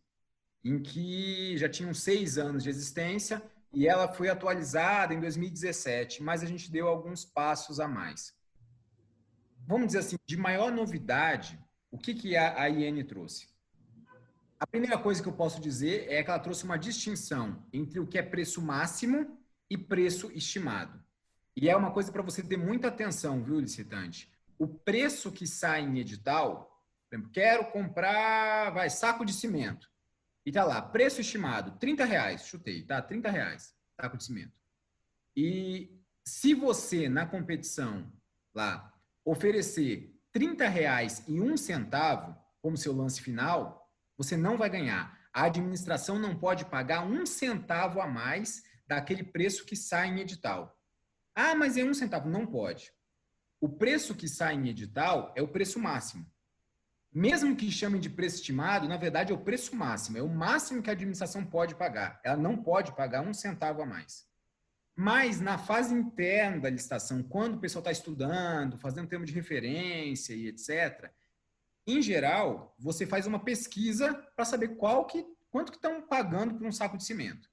em 0.65 0.81
que 0.81 1.59
já 1.59 1.69
tinham 1.69 1.93
seis 1.93 2.39
anos 2.39 2.63
de 2.63 2.71
existência 2.71 3.43
e 3.73 3.89
ela 3.89 4.07
foi 4.07 4.29
atualizada 4.29 5.13
em 5.13 5.19
2017, 5.19 6.23
mas 6.23 6.45
a 6.45 6.47
gente 6.47 6.71
deu 6.71 6.87
alguns 6.87 7.25
passos 7.25 7.81
a 7.81 7.89
mais. 7.89 8.33
Vamos 9.67 9.89
dizer 9.89 9.99
assim, 9.99 10.17
de 10.25 10.37
maior 10.37 10.71
novidade, 10.71 11.59
o 11.91 11.99
que, 11.99 12.15
que 12.15 12.37
a 12.37 12.69
IN 12.69 13.03
trouxe? 13.05 13.49
A 14.59 14.67
primeira 14.67 14.99
coisa 14.99 15.21
que 15.21 15.29
eu 15.29 15.33
posso 15.33 15.61
dizer 15.61 16.07
é 16.09 16.23
que 16.23 16.31
ela 16.31 16.39
trouxe 16.39 16.65
uma 16.65 16.79
distinção 16.79 17.65
entre 17.73 17.99
o 17.99 18.07
que 18.07 18.19
é 18.19 18.23
preço 18.23 18.63
máximo 18.63 19.37
e 19.69 19.77
preço 19.77 20.31
estimado. 20.33 21.03
E 21.57 21.69
é 21.69 21.77
uma 21.77 21.91
coisa 21.91 22.13
para 22.13 22.23
você 22.23 22.43
ter 22.43 22.57
muita 22.57 22.89
atenção, 22.89 23.43
viu, 23.43 23.59
licitante? 23.59 24.31
O 24.61 24.69
preço 24.69 25.33
que 25.33 25.47
sai 25.47 25.81
em 25.81 25.99
edital, 25.99 26.71
exemplo, 27.11 27.31
quero 27.33 27.73
comprar, 27.73 28.69
vai, 28.69 28.91
saco 28.91 29.25
de 29.25 29.33
cimento. 29.33 29.91
E 30.45 30.53
tá 30.53 30.63
lá, 30.65 30.83
preço 30.83 31.23
estimado, 31.23 31.79
30 31.79 32.05
reais, 32.05 32.47
chutei, 32.47 32.85
tá? 32.85 33.01
30 33.01 33.31
reais, 33.31 33.75
saco 33.99 34.19
de 34.19 34.25
cimento. 34.25 34.53
E 35.35 35.99
se 36.23 36.53
você, 36.53 37.09
na 37.09 37.25
competição, 37.25 38.13
lá, 38.55 38.93
oferecer 39.25 40.15
30 40.31 40.69
reais 40.69 41.25
e 41.27 41.41
um 41.41 41.57
centavo 41.57 42.37
como 42.61 42.77
seu 42.77 42.93
lance 42.93 43.23
final, 43.23 43.91
você 44.15 44.37
não 44.37 44.59
vai 44.59 44.69
ganhar. 44.69 45.19
A 45.33 45.45
administração 45.45 46.19
não 46.19 46.39
pode 46.39 46.67
pagar 46.67 47.03
um 47.07 47.25
centavo 47.25 47.99
a 47.99 48.07
mais 48.07 48.63
daquele 48.87 49.25
preço 49.25 49.65
que 49.65 49.75
sai 49.75 50.09
em 50.09 50.21
edital. 50.21 50.79
Ah, 51.35 51.55
mas 51.55 51.79
é 51.79 51.85
um 51.85 51.95
centavo. 51.95 52.29
Não 52.29 52.47
pode. 52.47 52.93
O 53.61 53.69
preço 53.69 54.15
que 54.15 54.27
sai 54.27 54.55
em 54.55 54.69
edital 54.69 55.33
é 55.37 55.43
o 55.43 55.49
preço 55.49 55.79
máximo. 55.79 56.27
Mesmo 57.13 57.55
que 57.55 57.71
chamem 57.71 58.01
de 58.01 58.09
preço 58.09 58.37
estimado, 58.37 58.89
na 58.89 58.97
verdade 58.97 59.33
é 59.33 59.35
o 59.35 59.45
preço 59.45 59.77
máximo, 59.77 60.17
é 60.17 60.23
o 60.23 60.29
máximo 60.29 60.81
que 60.81 60.89
a 60.89 60.93
administração 60.93 61.45
pode 61.45 61.75
pagar. 61.75 62.21
Ela 62.25 62.37
não 62.37 62.57
pode 62.57 62.95
pagar 62.97 63.21
um 63.21 63.35
centavo 63.35 63.83
a 63.83 63.87
mais. 63.87 64.27
Mas 64.97 65.41
na 65.41 65.59
fase 65.59 65.95
interna 65.95 66.61
da 66.61 66.71
licitação, 66.71 67.23
quando 67.23 67.57
o 67.57 67.61
pessoal 67.61 67.81
está 67.81 67.91
estudando, 67.91 68.79
fazendo 68.79 69.09
termo 69.09 69.25
de 69.25 69.33
referência 69.33 70.35
e 70.35 70.47
etc., 70.47 71.11
em 71.87 72.01
geral, 72.01 72.75
você 72.79 73.07
faz 73.07 73.27
uma 73.27 73.43
pesquisa 73.43 74.15
para 74.37 74.45
saber 74.45 74.77
qual 74.77 75.05
que, 75.07 75.27
quanto 75.51 75.73
que 75.73 75.79
estão 75.79 76.01
pagando 76.01 76.55
por 76.55 76.67
um 76.67 76.73
saco 76.73 76.97
de 76.97 77.05
cimento. 77.05 77.51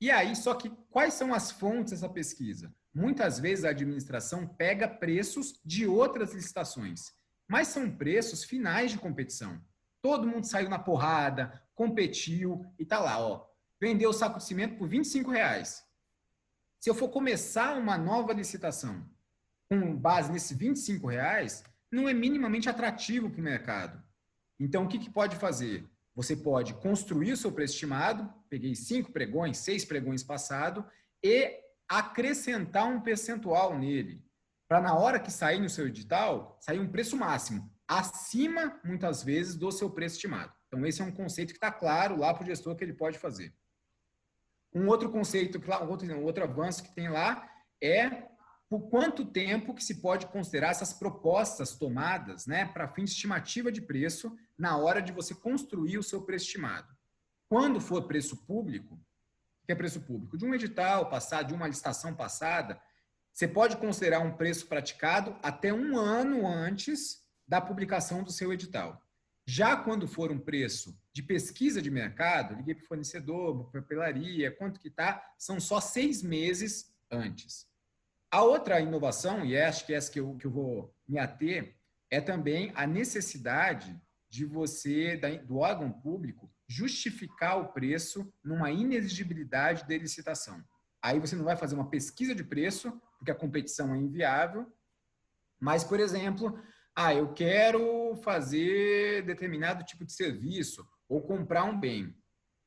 E 0.00 0.10
aí, 0.10 0.34
só 0.34 0.54
que 0.54 0.68
quais 0.90 1.14
são 1.14 1.32
as 1.32 1.50
fontes 1.50 1.92
dessa 1.92 2.08
pesquisa? 2.08 2.74
Muitas 2.96 3.38
vezes 3.38 3.66
a 3.66 3.68
administração 3.68 4.46
pega 4.46 4.88
preços 4.88 5.60
de 5.62 5.86
outras 5.86 6.32
licitações, 6.32 7.12
mas 7.46 7.68
são 7.68 7.94
preços 7.94 8.42
finais 8.42 8.90
de 8.90 8.98
competição. 8.98 9.60
Todo 10.00 10.26
mundo 10.26 10.46
saiu 10.46 10.70
na 10.70 10.78
porrada, 10.78 11.62
competiu 11.74 12.64
e 12.78 12.86
tá 12.86 12.98
lá, 12.98 13.20
ó. 13.20 13.46
Vendeu 13.78 14.08
o 14.08 14.14
saco 14.14 14.38
de 14.38 14.44
cimento 14.44 14.78
por 14.78 14.88
25 14.88 15.30
reais. 15.30 15.84
Se 16.80 16.88
eu 16.88 16.94
for 16.94 17.10
começar 17.10 17.76
uma 17.76 17.98
nova 17.98 18.32
licitação 18.32 19.06
com 19.68 19.94
base 19.94 20.32
nesses 20.32 20.56
25 20.56 21.06
reais, 21.06 21.62
não 21.92 22.08
é 22.08 22.14
minimamente 22.14 22.70
atrativo 22.70 23.28
para 23.28 23.40
o 23.42 23.44
mercado. 23.44 24.02
Então, 24.58 24.84
o 24.84 24.88
que, 24.88 24.98
que 24.98 25.10
pode 25.10 25.36
fazer? 25.36 25.86
Você 26.14 26.34
pode 26.34 26.72
construir 26.72 27.32
o 27.32 27.36
seu 27.36 27.52
preço 27.52 27.74
estimado, 27.74 28.32
peguei 28.48 28.74
cinco 28.74 29.12
pregões, 29.12 29.58
seis 29.58 29.84
pregões 29.84 30.22
passado, 30.22 30.82
e 31.22 31.65
acrescentar 31.88 32.86
um 32.86 33.00
percentual 33.00 33.78
nele, 33.78 34.24
para 34.68 34.80
na 34.80 34.94
hora 34.94 35.20
que 35.20 35.30
sair 35.30 35.60
no 35.60 35.68
seu 35.68 35.86
edital, 35.86 36.58
sair 36.60 36.80
um 36.80 36.90
preço 36.90 37.16
máximo, 37.16 37.72
acima, 37.86 38.80
muitas 38.84 39.22
vezes, 39.22 39.54
do 39.54 39.70
seu 39.70 39.90
preço 39.90 40.16
estimado. 40.16 40.52
Então, 40.66 40.84
esse 40.84 41.00
é 41.00 41.04
um 41.04 41.12
conceito 41.12 41.50
que 41.50 41.56
está 41.56 41.70
claro 41.70 42.18
lá 42.18 42.34
para 42.34 42.42
o 42.42 42.46
gestor 42.46 42.74
que 42.74 42.82
ele 42.82 42.92
pode 42.92 43.18
fazer. 43.18 43.54
Um 44.74 44.88
outro 44.88 45.10
conceito, 45.10 45.58
um 45.58 45.88
outro, 45.88 46.14
um 46.14 46.24
outro 46.24 46.44
avanço 46.44 46.82
que 46.82 46.94
tem 46.94 47.08
lá 47.08 47.48
é 47.80 48.26
por 48.68 48.90
quanto 48.90 49.24
tempo 49.24 49.74
que 49.74 49.84
se 49.84 50.00
pode 50.00 50.26
considerar 50.26 50.70
essas 50.70 50.92
propostas 50.92 51.76
tomadas 51.76 52.46
né, 52.46 52.64
para 52.66 52.88
fins 52.88 53.10
de 53.10 53.16
estimativa 53.16 53.70
de 53.70 53.80
preço 53.80 54.36
na 54.58 54.76
hora 54.76 55.00
de 55.00 55.12
você 55.12 55.34
construir 55.34 55.98
o 55.98 56.02
seu 56.02 56.22
preço 56.22 56.46
estimado. 56.46 56.92
Quando 57.48 57.80
for 57.80 58.08
preço 58.08 58.44
público, 58.44 59.00
que 59.66 59.72
é 59.72 59.74
preço 59.74 60.00
público? 60.00 60.38
De 60.38 60.44
um 60.44 60.54
edital 60.54 61.10
passado, 61.10 61.48
de 61.48 61.54
uma 61.54 61.66
licitação 61.66 62.14
passada, 62.14 62.80
você 63.32 63.48
pode 63.48 63.76
considerar 63.76 64.20
um 64.20 64.36
preço 64.36 64.66
praticado 64.66 65.36
até 65.42 65.72
um 65.72 65.98
ano 65.98 66.46
antes 66.46 67.22
da 67.46 67.60
publicação 67.60 68.22
do 68.22 68.30
seu 68.30 68.52
edital. 68.52 69.02
Já 69.44 69.76
quando 69.76 70.08
for 70.08 70.32
um 70.32 70.38
preço 70.38 70.98
de 71.12 71.22
pesquisa 71.22 71.82
de 71.82 71.90
mercado, 71.90 72.54
liguei 72.54 72.74
para 72.74 72.84
o 72.84 72.86
fornecedor, 72.86 73.70
papelaria, 73.70 74.50
quanto 74.50 74.80
que 74.80 74.88
está, 74.88 75.22
são 75.36 75.60
só 75.60 75.80
seis 75.80 76.22
meses 76.22 76.92
antes. 77.10 77.66
A 78.30 78.42
outra 78.42 78.80
inovação, 78.80 79.44
e 79.44 79.56
acho 79.56 79.86
que 79.86 79.92
é 79.92 79.96
essa 79.96 80.10
que 80.10 80.18
eu, 80.18 80.36
que 80.36 80.46
eu 80.46 80.50
vou 80.50 80.94
me 81.06 81.18
ater, 81.18 81.76
é 82.10 82.20
também 82.20 82.72
a 82.74 82.86
necessidade 82.86 84.00
de 84.28 84.44
você, 84.44 85.16
do 85.44 85.58
órgão 85.58 85.90
público, 85.90 86.50
justificar 86.68 87.58
o 87.58 87.72
preço 87.72 88.32
numa 88.42 88.70
inexigibilidade 88.70 89.86
de 89.86 89.98
licitação. 89.98 90.62
Aí 91.02 91.20
você 91.20 91.36
não 91.36 91.44
vai 91.44 91.56
fazer 91.56 91.74
uma 91.74 91.88
pesquisa 91.88 92.34
de 92.34 92.42
preço, 92.42 92.90
porque 93.18 93.30
a 93.30 93.34
competição 93.34 93.94
é 93.94 93.98
inviável, 93.98 94.66
mas, 95.60 95.84
por 95.84 96.00
exemplo, 96.00 96.58
ah, 96.94 97.14
eu 97.14 97.32
quero 97.32 98.16
fazer 98.22 99.24
determinado 99.24 99.84
tipo 99.84 100.04
de 100.04 100.12
serviço 100.12 100.86
ou 101.08 101.22
comprar 101.22 101.64
um 101.64 101.78
bem. 101.78 102.14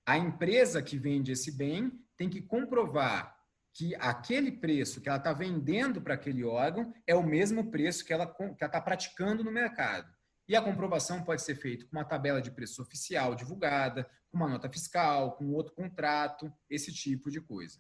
A 0.06 0.18
empresa 0.18 0.82
que 0.82 0.98
vende 0.98 1.32
esse 1.32 1.52
bem 1.52 1.92
tem 2.18 2.30
que 2.30 2.42
comprovar 2.42 3.36
que 3.74 3.96
aquele 3.96 4.52
preço 4.52 5.02
que 5.02 5.08
ela 5.08 5.18
está 5.18 5.34
vendendo 5.34 6.02
para 6.02 6.16
aquele 6.16 6.44
órgão 6.44 6.94
é 7.06 7.16
o 7.16 7.24
mesmo 7.24 7.70
preço 7.70 8.04
que 8.04 8.12
ela 8.12 8.36
está 8.62 8.82
praticando 8.82 9.44
no 9.44 9.52
mercado. 9.52 10.12
E 10.50 10.56
a 10.56 10.62
comprovação 10.64 11.22
pode 11.22 11.44
ser 11.44 11.54
feita 11.54 11.86
com 11.86 11.96
uma 11.96 12.04
tabela 12.04 12.42
de 12.42 12.50
preço 12.50 12.82
oficial 12.82 13.36
divulgada, 13.36 14.10
com 14.32 14.38
uma 14.38 14.48
nota 14.50 14.68
fiscal, 14.68 15.34
com 15.34 15.54
outro 15.54 15.76
contrato, 15.76 16.52
esse 16.68 16.92
tipo 16.92 17.30
de 17.30 17.40
coisa. 17.40 17.80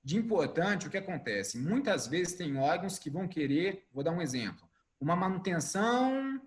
De 0.00 0.16
importante, 0.16 0.86
o 0.86 0.90
que 0.90 0.96
acontece? 0.96 1.58
Muitas 1.58 2.06
vezes 2.06 2.34
tem 2.34 2.56
órgãos 2.56 3.00
que 3.00 3.10
vão 3.10 3.26
querer, 3.26 3.88
vou 3.92 4.04
dar 4.04 4.12
um 4.12 4.22
exemplo, 4.22 4.64
uma 5.00 5.16
manutenção 5.16 6.40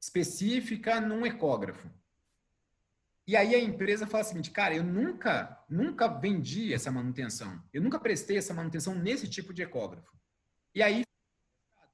específica 0.00 1.00
num 1.00 1.24
ecógrafo. 1.24 1.88
E 3.24 3.36
aí 3.36 3.54
a 3.54 3.62
empresa 3.62 4.08
fala 4.08 4.24
o 4.24 4.26
seguinte, 4.26 4.50
cara, 4.50 4.74
eu 4.74 4.82
nunca, 4.82 5.56
nunca 5.68 6.08
vendi 6.08 6.74
essa 6.74 6.90
manutenção. 6.90 7.62
Eu 7.72 7.80
nunca 7.80 8.00
prestei 8.00 8.38
essa 8.38 8.52
manutenção 8.52 8.96
nesse 8.96 9.28
tipo 9.28 9.54
de 9.54 9.62
ecógrafo. 9.62 10.16
E 10.74 10.82
aí, 10.82 11.04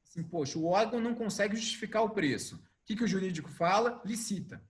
assim, 0.03 0.23
poxa, 0.23 0.59
o 0.59 0.65
órgão 0.65 0.99
não 0.99 1.15
consegue 1.15 1.57
justificar 1.57 2.03
o 2.03 2.11
preço. 2.11 2.67
Que, 2.89 2.97
que 2.97 3.05
o 3.05 3.09
jurídico 3.09 3.51
fala? 3.51 4.01
Licita. 4.03 4.65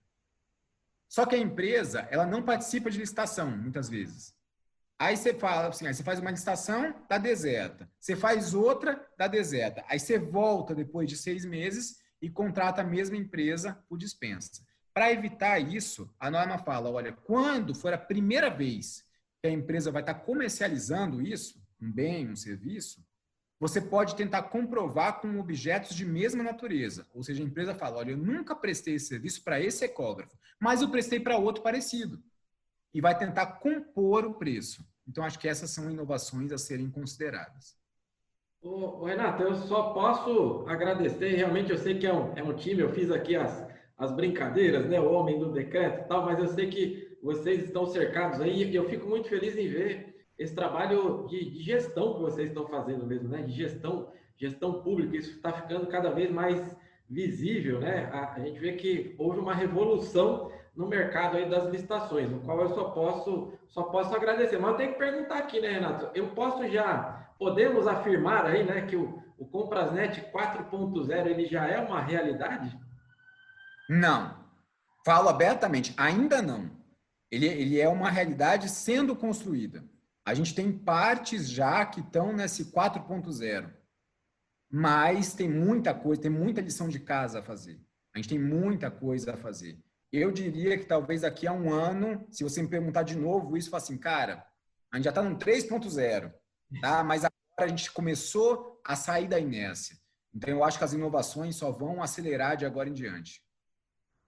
Só 1.07 1.25
que 1.25 1.35
a 1.35 1.39
empresa, 1.39 2.05
ela 2.11 2.25
não 2.25 2.43
participa 2.43 2.91
de 2.91 2.99
licitação, 2.99 3.49
muitas 3.49 3.87
vezes. 3.87 4.35
Aí 4.99 5.15
você 5.15 5.33
fala 5.33 5.69
assim, 5.69 5.87
você 5.91 6.03
faz 6.03 6.19
uma 6.19 6.29
licitação, 6.29 6.93
dá 7.07 7.17
deserta. 7.17 7.89
Você 7.97 8.17
faz 8.17 8.53
outra, 8.53 9.07
dá 9.17 9.25
deserta. 9.25 9.85
Aí 9.87 9.97
você 9.97 10.19
volta 10.19 10.75
depois 10.75 11.07
de 11.07 11.15
seis 11.15 11.45
meses 11.45 12.01
e 12.21 12.29
contrata 12.29 12.81
a 12.81 12.83
mesma 12.83 13.15
empresa 13.15 13.81
por 13.87 13.97
dispensa. 13.97 14.67
Para 14.93 15.13
evitar 15.13 15.57
isso, 15.57 16.13
a 16.19 16.29
norma 16.29 16.57
fala: 16.57 16.91
olha, 16.91 17.13
quando 17.13 17.73
for 17.73 17.93
a 17.93 17.97
primeira 17.97 18.49
vez 18.49 19.05
que 19.41 19.47
a 19.47 19.51
empresa 19.51 19.93
vai 19.93 20.01
estar 20.01 20.15
comercializando 20.15 21.21
isso, 21.21 21.65
um 21.81 21.89
bem, 21.89 22.29
um 22.29 22.35
serviço, 22.35 23.01
você 23.59 23.81
pode 23.81 24.15
tentar 24.15 24.43
comprovar 24.43 25.19
com 25.19 25.37
objetos 25.37 25.95
de 25.95 26.05
mesma 26.05 26.43
natureza. 26.43 27.05
Ou 27.13 27.21
seja, 27.21 27.43
a 27.43 27.45
empresa 27.45 27.75
fala: 27.75 27.97
olha, 27.97 28.11
eu 28.11 28.17
nunca 28.17 28.55
prestei 28.55 28.95
esse 28.95 29.07
serviço 29.07 29.43
para 29.43 29.59
esse 29.59 29.83
ecógrafo, 29.83 30.37
mas 30.59 30.81
eu 30.81 30.89
prestei 30.89 31.19
para 31.19 31.37
outro 31.37 31.61
parecido. 31.61 32.23
E 32.93 33.01
vai 33.01 33.17
tentar 33.17 33.45
compor 33.59 34.25
o 34.25 34.33
preço. 34.33 34.83
Então, 35.07 35.23
acho 35.23 35.37
que 35.37 35.47
essas 35.47 35.69
são 35.71 35.91
inovações 35.91 36.51
a 36.51 36.57
serem 36.57 36.89
consideradas. 36.89 37.77
Ô, 38.61 39.03
Renato, 39.05 39.43
eu 39.43 39.55
só 39.55 39.93
posso 39.93 40.65
agradecer. 40.67 41.35
Realmente, 41.35 41.71
eu 41.71 41.77
sei 41.77 41.97
que 41.99 42.07
é 42.07 42.13
um, 42.13 42.33
é 42.37 42.43
um 42.43 42.55
time, 42.55 42.81
eu 42.81 42.93
fiz 42.93 43.11
aqui 43.11 43.35
as, 43.35 43.67
as 43.97 44.11
brincadeiras, 44.11 44.87
né? 44.87 44.99
O 44.99 45.11
homem 45.11 45.37
do 45.37 45.51
decreto 45.51 46.05
e 46.05 46.07
tal, 46.07 46.25
mas 46.25 46.39
eu 46.39 46.47
sei 46.47 46.69
que 46.69 47.17
vocês 47.21 47.65
estão 47.65 47.85
cercados 47.85 48.39
aí 48.39 48.63
e 48.63 48.75
eu 48.75 48.87
fico 48.89 49.07
muito 49.07 49.27
feliz 49.27 49.57
em 49.57 49.67
ver 49.67 50.18
esse 50.39 50.55
trabalho 50.55 51.27
de, 51.27 51.51
de 51.51 51.61
gestão 51.61 52.13
que 52.13 52.21
vocês 52.21 52.47
estão 52.47 52.65
fazendo 52.67 53.05
mesmo, 53.05 53.27
né? 53.27 53.41
De 53.41 53.51
gestão, 53.51 54.09
gestão 54.37 54.81
pública, 54.81 55.17
isso 55.17 55.31
está 55.31 55.51
ficando 55.51 55.85
cada 55.87 56.09
vez 56.11 56.31
mais 56.31 56.75
visível, 57.09 57.81
né? 57.81 58.09
A, 58.13 58.35
a, 58.35 58.39
gente 58.39 58.57
vê 58.57 58.73
que 58.73 59.13
houve 59.17 59.39
uma 59.39 59.53
revolução 59.53 60.49
no 60.73 60.87
mercado 60.87 61.35
aí 61.35 61.49
das 61.49 61.65
licitações, 61.65 62.29
no 62.31 62.39
qual 62.39 62.61
eu 62.61 62.69
só 62.69 62.85
posso 62.85 63.51
só 63.67 63.83
posso 63.83 64.15
agradecer. 64.15 64.57
Mas 64.57 64.71
eu 64.71 64.77
tenho 64.77 64.93
que 64.93 64.97
perguntar 64.97 65.39
aqui, 65.39 65.59
né, 65.59 65.73
Renato? 65.73 66.09
Eu 66.15 66.29
posso 66.29 66.67
já 66.69 67.27
podemos 67.37 67.85
afirmar 67.85 68.45
aí, 68.45 68.63
né, 68.63 68.81
que 68.81 68.95
o, 68.95 69.21
o 69.37 69.45
Comprasnet 69.45 70.21
4.0 70.31 71.27
ele 71.27 71.45
já 71.45 71.67
é 71.67 71.79
uma 71.79 72.01
realidade? 72.01 72.77
Não. 73.89 74.37
Falo 75.05 75.27
abertamente, 75.29 75.93
ainda 75.97 76.41
não. 76.41 76.69
Ele, 77.29 77.45
ele 77.45 77.79
é 77.79 77.89
uma 77.89 78.09
realidade 78.09 78.69
sendo 78.69 79.15
construída. 79.15 79.83
A 80.25 80.33
gente 80.33 80.53
tem 80.53 80.71
partes 80.71 81.49
já 81.49 81.85
que 81.85 82.01
estão 82.01 82.33
nesse 82.33 82.71
4.0. 82.71 83.73
Mas 84.71 85.33
tem 85.33 85.49
muita 85.49 85.93
coisa, 85.93 86.21
tem 86.21 86.31
muita 86.31 86.61
lição 86.61 86.87
de 86.87 86.99
casa 86.99 87.39
a 87.39 87.43
fazer. 87.43 87.81
A 88.13 88.19
gente 88.19 88.29
tem 88.29 88.39
muita 88.39 88.91
coisa 88.91 89.33
a 89.33 89.37
fazer. 89.37 89.79
Eu 90.11 90.31
diria 90.31 90.77
que 90.77 90.85
talvez 90.85 91.21
daqui 91.21 91.47
a 91.47 91.53
um 91.53 91.71
ano, 91.71 92.25
se 92.31 92.43
você 92.43 92.61
me 92.61 92.67
perguntar 92.67 93.03
de 93.03 93.15
novo 93.15 93.57
isso, 93.57 93.69
fala 93.69 93.83
assim, 93.83 93.97
cara, 93.97 94.45
a 94.91 94.97
gente 94.97 95.05
já 95.05 95.11
está 95.11 95.21
no 95.21 95.37
3.0, 95.37 96.33
tá? 96.81 97.03
mas 97.03 97.23
agora 97.23 97.65
a 97.65 97.67
gente 97.67 97.91
começou 97.91 98.79
a 98.83 98.95
sair 98.95 99.27
da 99.27 99.39
inércia. 99.39 99.95
Então, 100.33 100.49
eu 100.49 100.63
acho 100.63 100.77
que 100.77 100.83
as 100.83 100.93
inovações 100.93 101.55
só 101.55 101.71
vão 101.71 102.01
acelerar 102.01 102.57
de 102.57 102.65
agora 102.65 102.89
em 102.89 102.93
diante. 102.93 103.41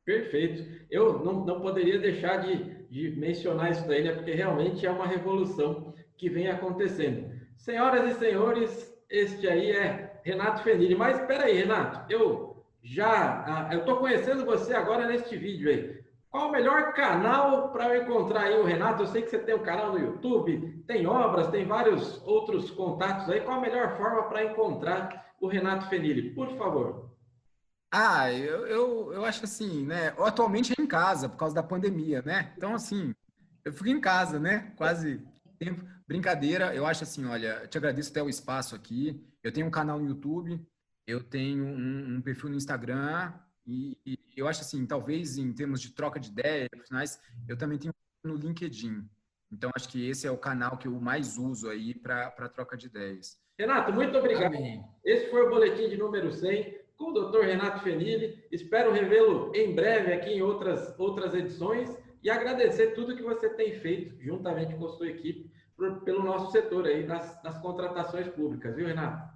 Perfeito. 0.05 0.86
Eu 0.89 1.20
não, 1.20 1.46
não 1.46 1.62
poderia 1.62 2.00
deixar 2.00 2.38
de, 2.38 2.86
de 2.89 3.12
mencionar 3.20 3.72
isso 3.72 3.88
daí, 3.88 4.03
né? 4.03 4.13
porque 4.13 4.34
realmente 4.34 4.86
é 4.86 4.91
uma 4.91 5.08
revolução 5.08 5.93
que 6.17 6.29
vem 6.29 6.50
acontecendo. 6.50 7.31
Senhoras 7.58 8.15
e 8.15 8.20
senhores, 8.20 8.93
este 9.10 9.48
aí 9.48 9.72
é 9.72 10.20
Renato 10.24 10.63
Fenili. 10.63 10.96
Mas 10.96 11.20
espera 11.20 11.46
aí, 11.46 11.58
Renato, 11.58 12.12
eu 12.12 12.65
já 12.84 13.43
ah, 13.46 13.70
eu 13.74 13.81
estou 13.81 13.98
conhecendo 13.98 14.46
você 14.46 14.74
agora 14.74 15.08
neste 15.08 15.38
vídeo 15.38 15.70
aí. 15.70 16.01
Qual 16.31 16.48
o 16.48 16.51
melhor 16.51 16.93
canal 16.93 17.72
para 17.74 17.93
eu 17.93 18.03
encontrar 18.03 18.43
aí 18.43 18.58
o 18.58 18.63
Renato? 18.63 19.03
Eu 19.03 19.08
sei 19.08 19.22
que 19.22 19.29
você 19.29 19.38
tem 19.38 19.53
um 19.53 19.63
canal 19.63 19.91
no 19.91 20.00
YouTube, 20.00 20.81
tem 20.88 21.05
obras, 21.05 21.50
tem 21.50 21.65
vários 21.65 22.25
outros 22.25 22.72
contatos 22.72 23.29
aí. 23.29 23.41
Qual 23.41 23.58
a 23.58 23.62
melhor 23.62 23.98
forma 23.98 24.24
para 24.24 24.46
encontrar 24.46 25.34
o 25.41 25.48
Renato 25.48 25.89
Fenili? 25.89 26.29
Por 26.31 26.48
favor. 26.58 27.11
Ah, 27.91 28.31
eu, 28.31 28.65
eu, 28.67 29.13
eu 29.13 29.25
acho 29.25 29.43
assim, 29.43 29.86
né? 29.86 30.15
Atualmente 30.17 30.74
é 30.77 30.81
em 30.81 30.88
casa, 30.88 31.27
por 31.27 31.38
causa 31.38 31.53
da 31.53 31.62
pandemia, 31.62 32.21
né? 32.21 32.53
Então, 32.55 32.74
assim, 32.74 33.13
eu 33.65 33.74
fico 33.74 33.89
em 33.89 34.00
casa, 34.00 34.39
né? 34.39 34.74
Quase 34.77 35.21
tempo. 35.60 35.86
Brincadeira, 36.07 36.74
eu 36.74 36.86
acho 36.86 37.03
assim, 37.03 37.25
olha, 37.25 37.67
te 37.67 37.77
agradeço 37.77 38.12
até 38.12 38.24
o 38.24 38.29
espaço 38.29 38.75
aqui. 38.75 39.21
Eu 39.43 39.51
tenho 39.51 39.67
um 39.67 39.71
canal 39.71 40.00
no 40.00 40.07
YouTube, 40.07 40.65
eu 41.05 41.21
tenho 41.21 41.65
um, 41.65 42.15
um 42.15 42.21
perfil 42.21 42.50
no 42.50 42.55
Instagram, 42.55 43.33
e, 43.65 43.98
e, 44.05 44.17
eu 44.36 44.48
acho 44.48 44.62
assim, 44.62 44.86
talvez 44.86 45.38
em 45.38 45.51
termos 45.53 45.81
de 45.81 45.91
troca 45.91 46.19
de 46.19 46.29
ideias, 46.29 47.19
eu 47.48 47.57
também 47.57 47.77
tenho 47.77 47.93
no 48.24 48.36
LinkedIn. 48.36 49.07
Então, 49.51 49.69
acho 49.75 49.89
que 49.89 50.07
esse 50.07 50.25
é 50.25 50.31
o 50.31 50.38
canal 50.38 50.77
que 50.77 50.88
eu 50.88 51.00
mais 51.00 51.38
uso 51.38 51.69
aí 51.69 51.93
para 51.93 52.50
troca 52.50 52.77
de 52.77 52.88
ideias. 52.88 53.38
Renato, 53.60 53.91
muito 53.91 54.17
obrigado. 54.17 54.55
Amém. 54.55 54.81
Esse 55.03 55.29
foi 55.29 55.45
o 55.45 55.50
boletim 55.50 55.89
de 55.89 55.98
número 55.98 56.31
100 56.31 56.81
com 57.01 57.10
o 57.10 57.31
Dr. 57.31 57.41
Renato 57.41 57.81
Fenili. 57.81 58.46
Espero 58.51 58.93
revê-lo 58.93 59.51
em 59.55 59.74
breve 59.74 60.13
aqui 60.13 60.29
em 60.29 60.41
outras, 60.43 60.98
outras 61.00 61.34
edições 61.34 61.89
e 62.24 62.29
agradecer 62.29 62.93
tudo 62.93 63.15
que 63.15 63.24
você 63.24 63.50
tem 63.50 63.79
feito 63.79 64.15
juntamente 64.22 64.75
com 64.75 64.86
a 64.86 64.89
sua 64.89 65.08
equipe 65.08 65.51
por, 65.75 66.01
pelo 66.01 66.24
nosso 66.24 66.51
setor 66.51 66.86
aí 66.86 67.03
nas, 67.05 67.41
nas 67.43 67.58
contratações 67.58 68.27
públicas, 68.27 68.75
viu, 68.75 68.86
Renato? 68.86 69.31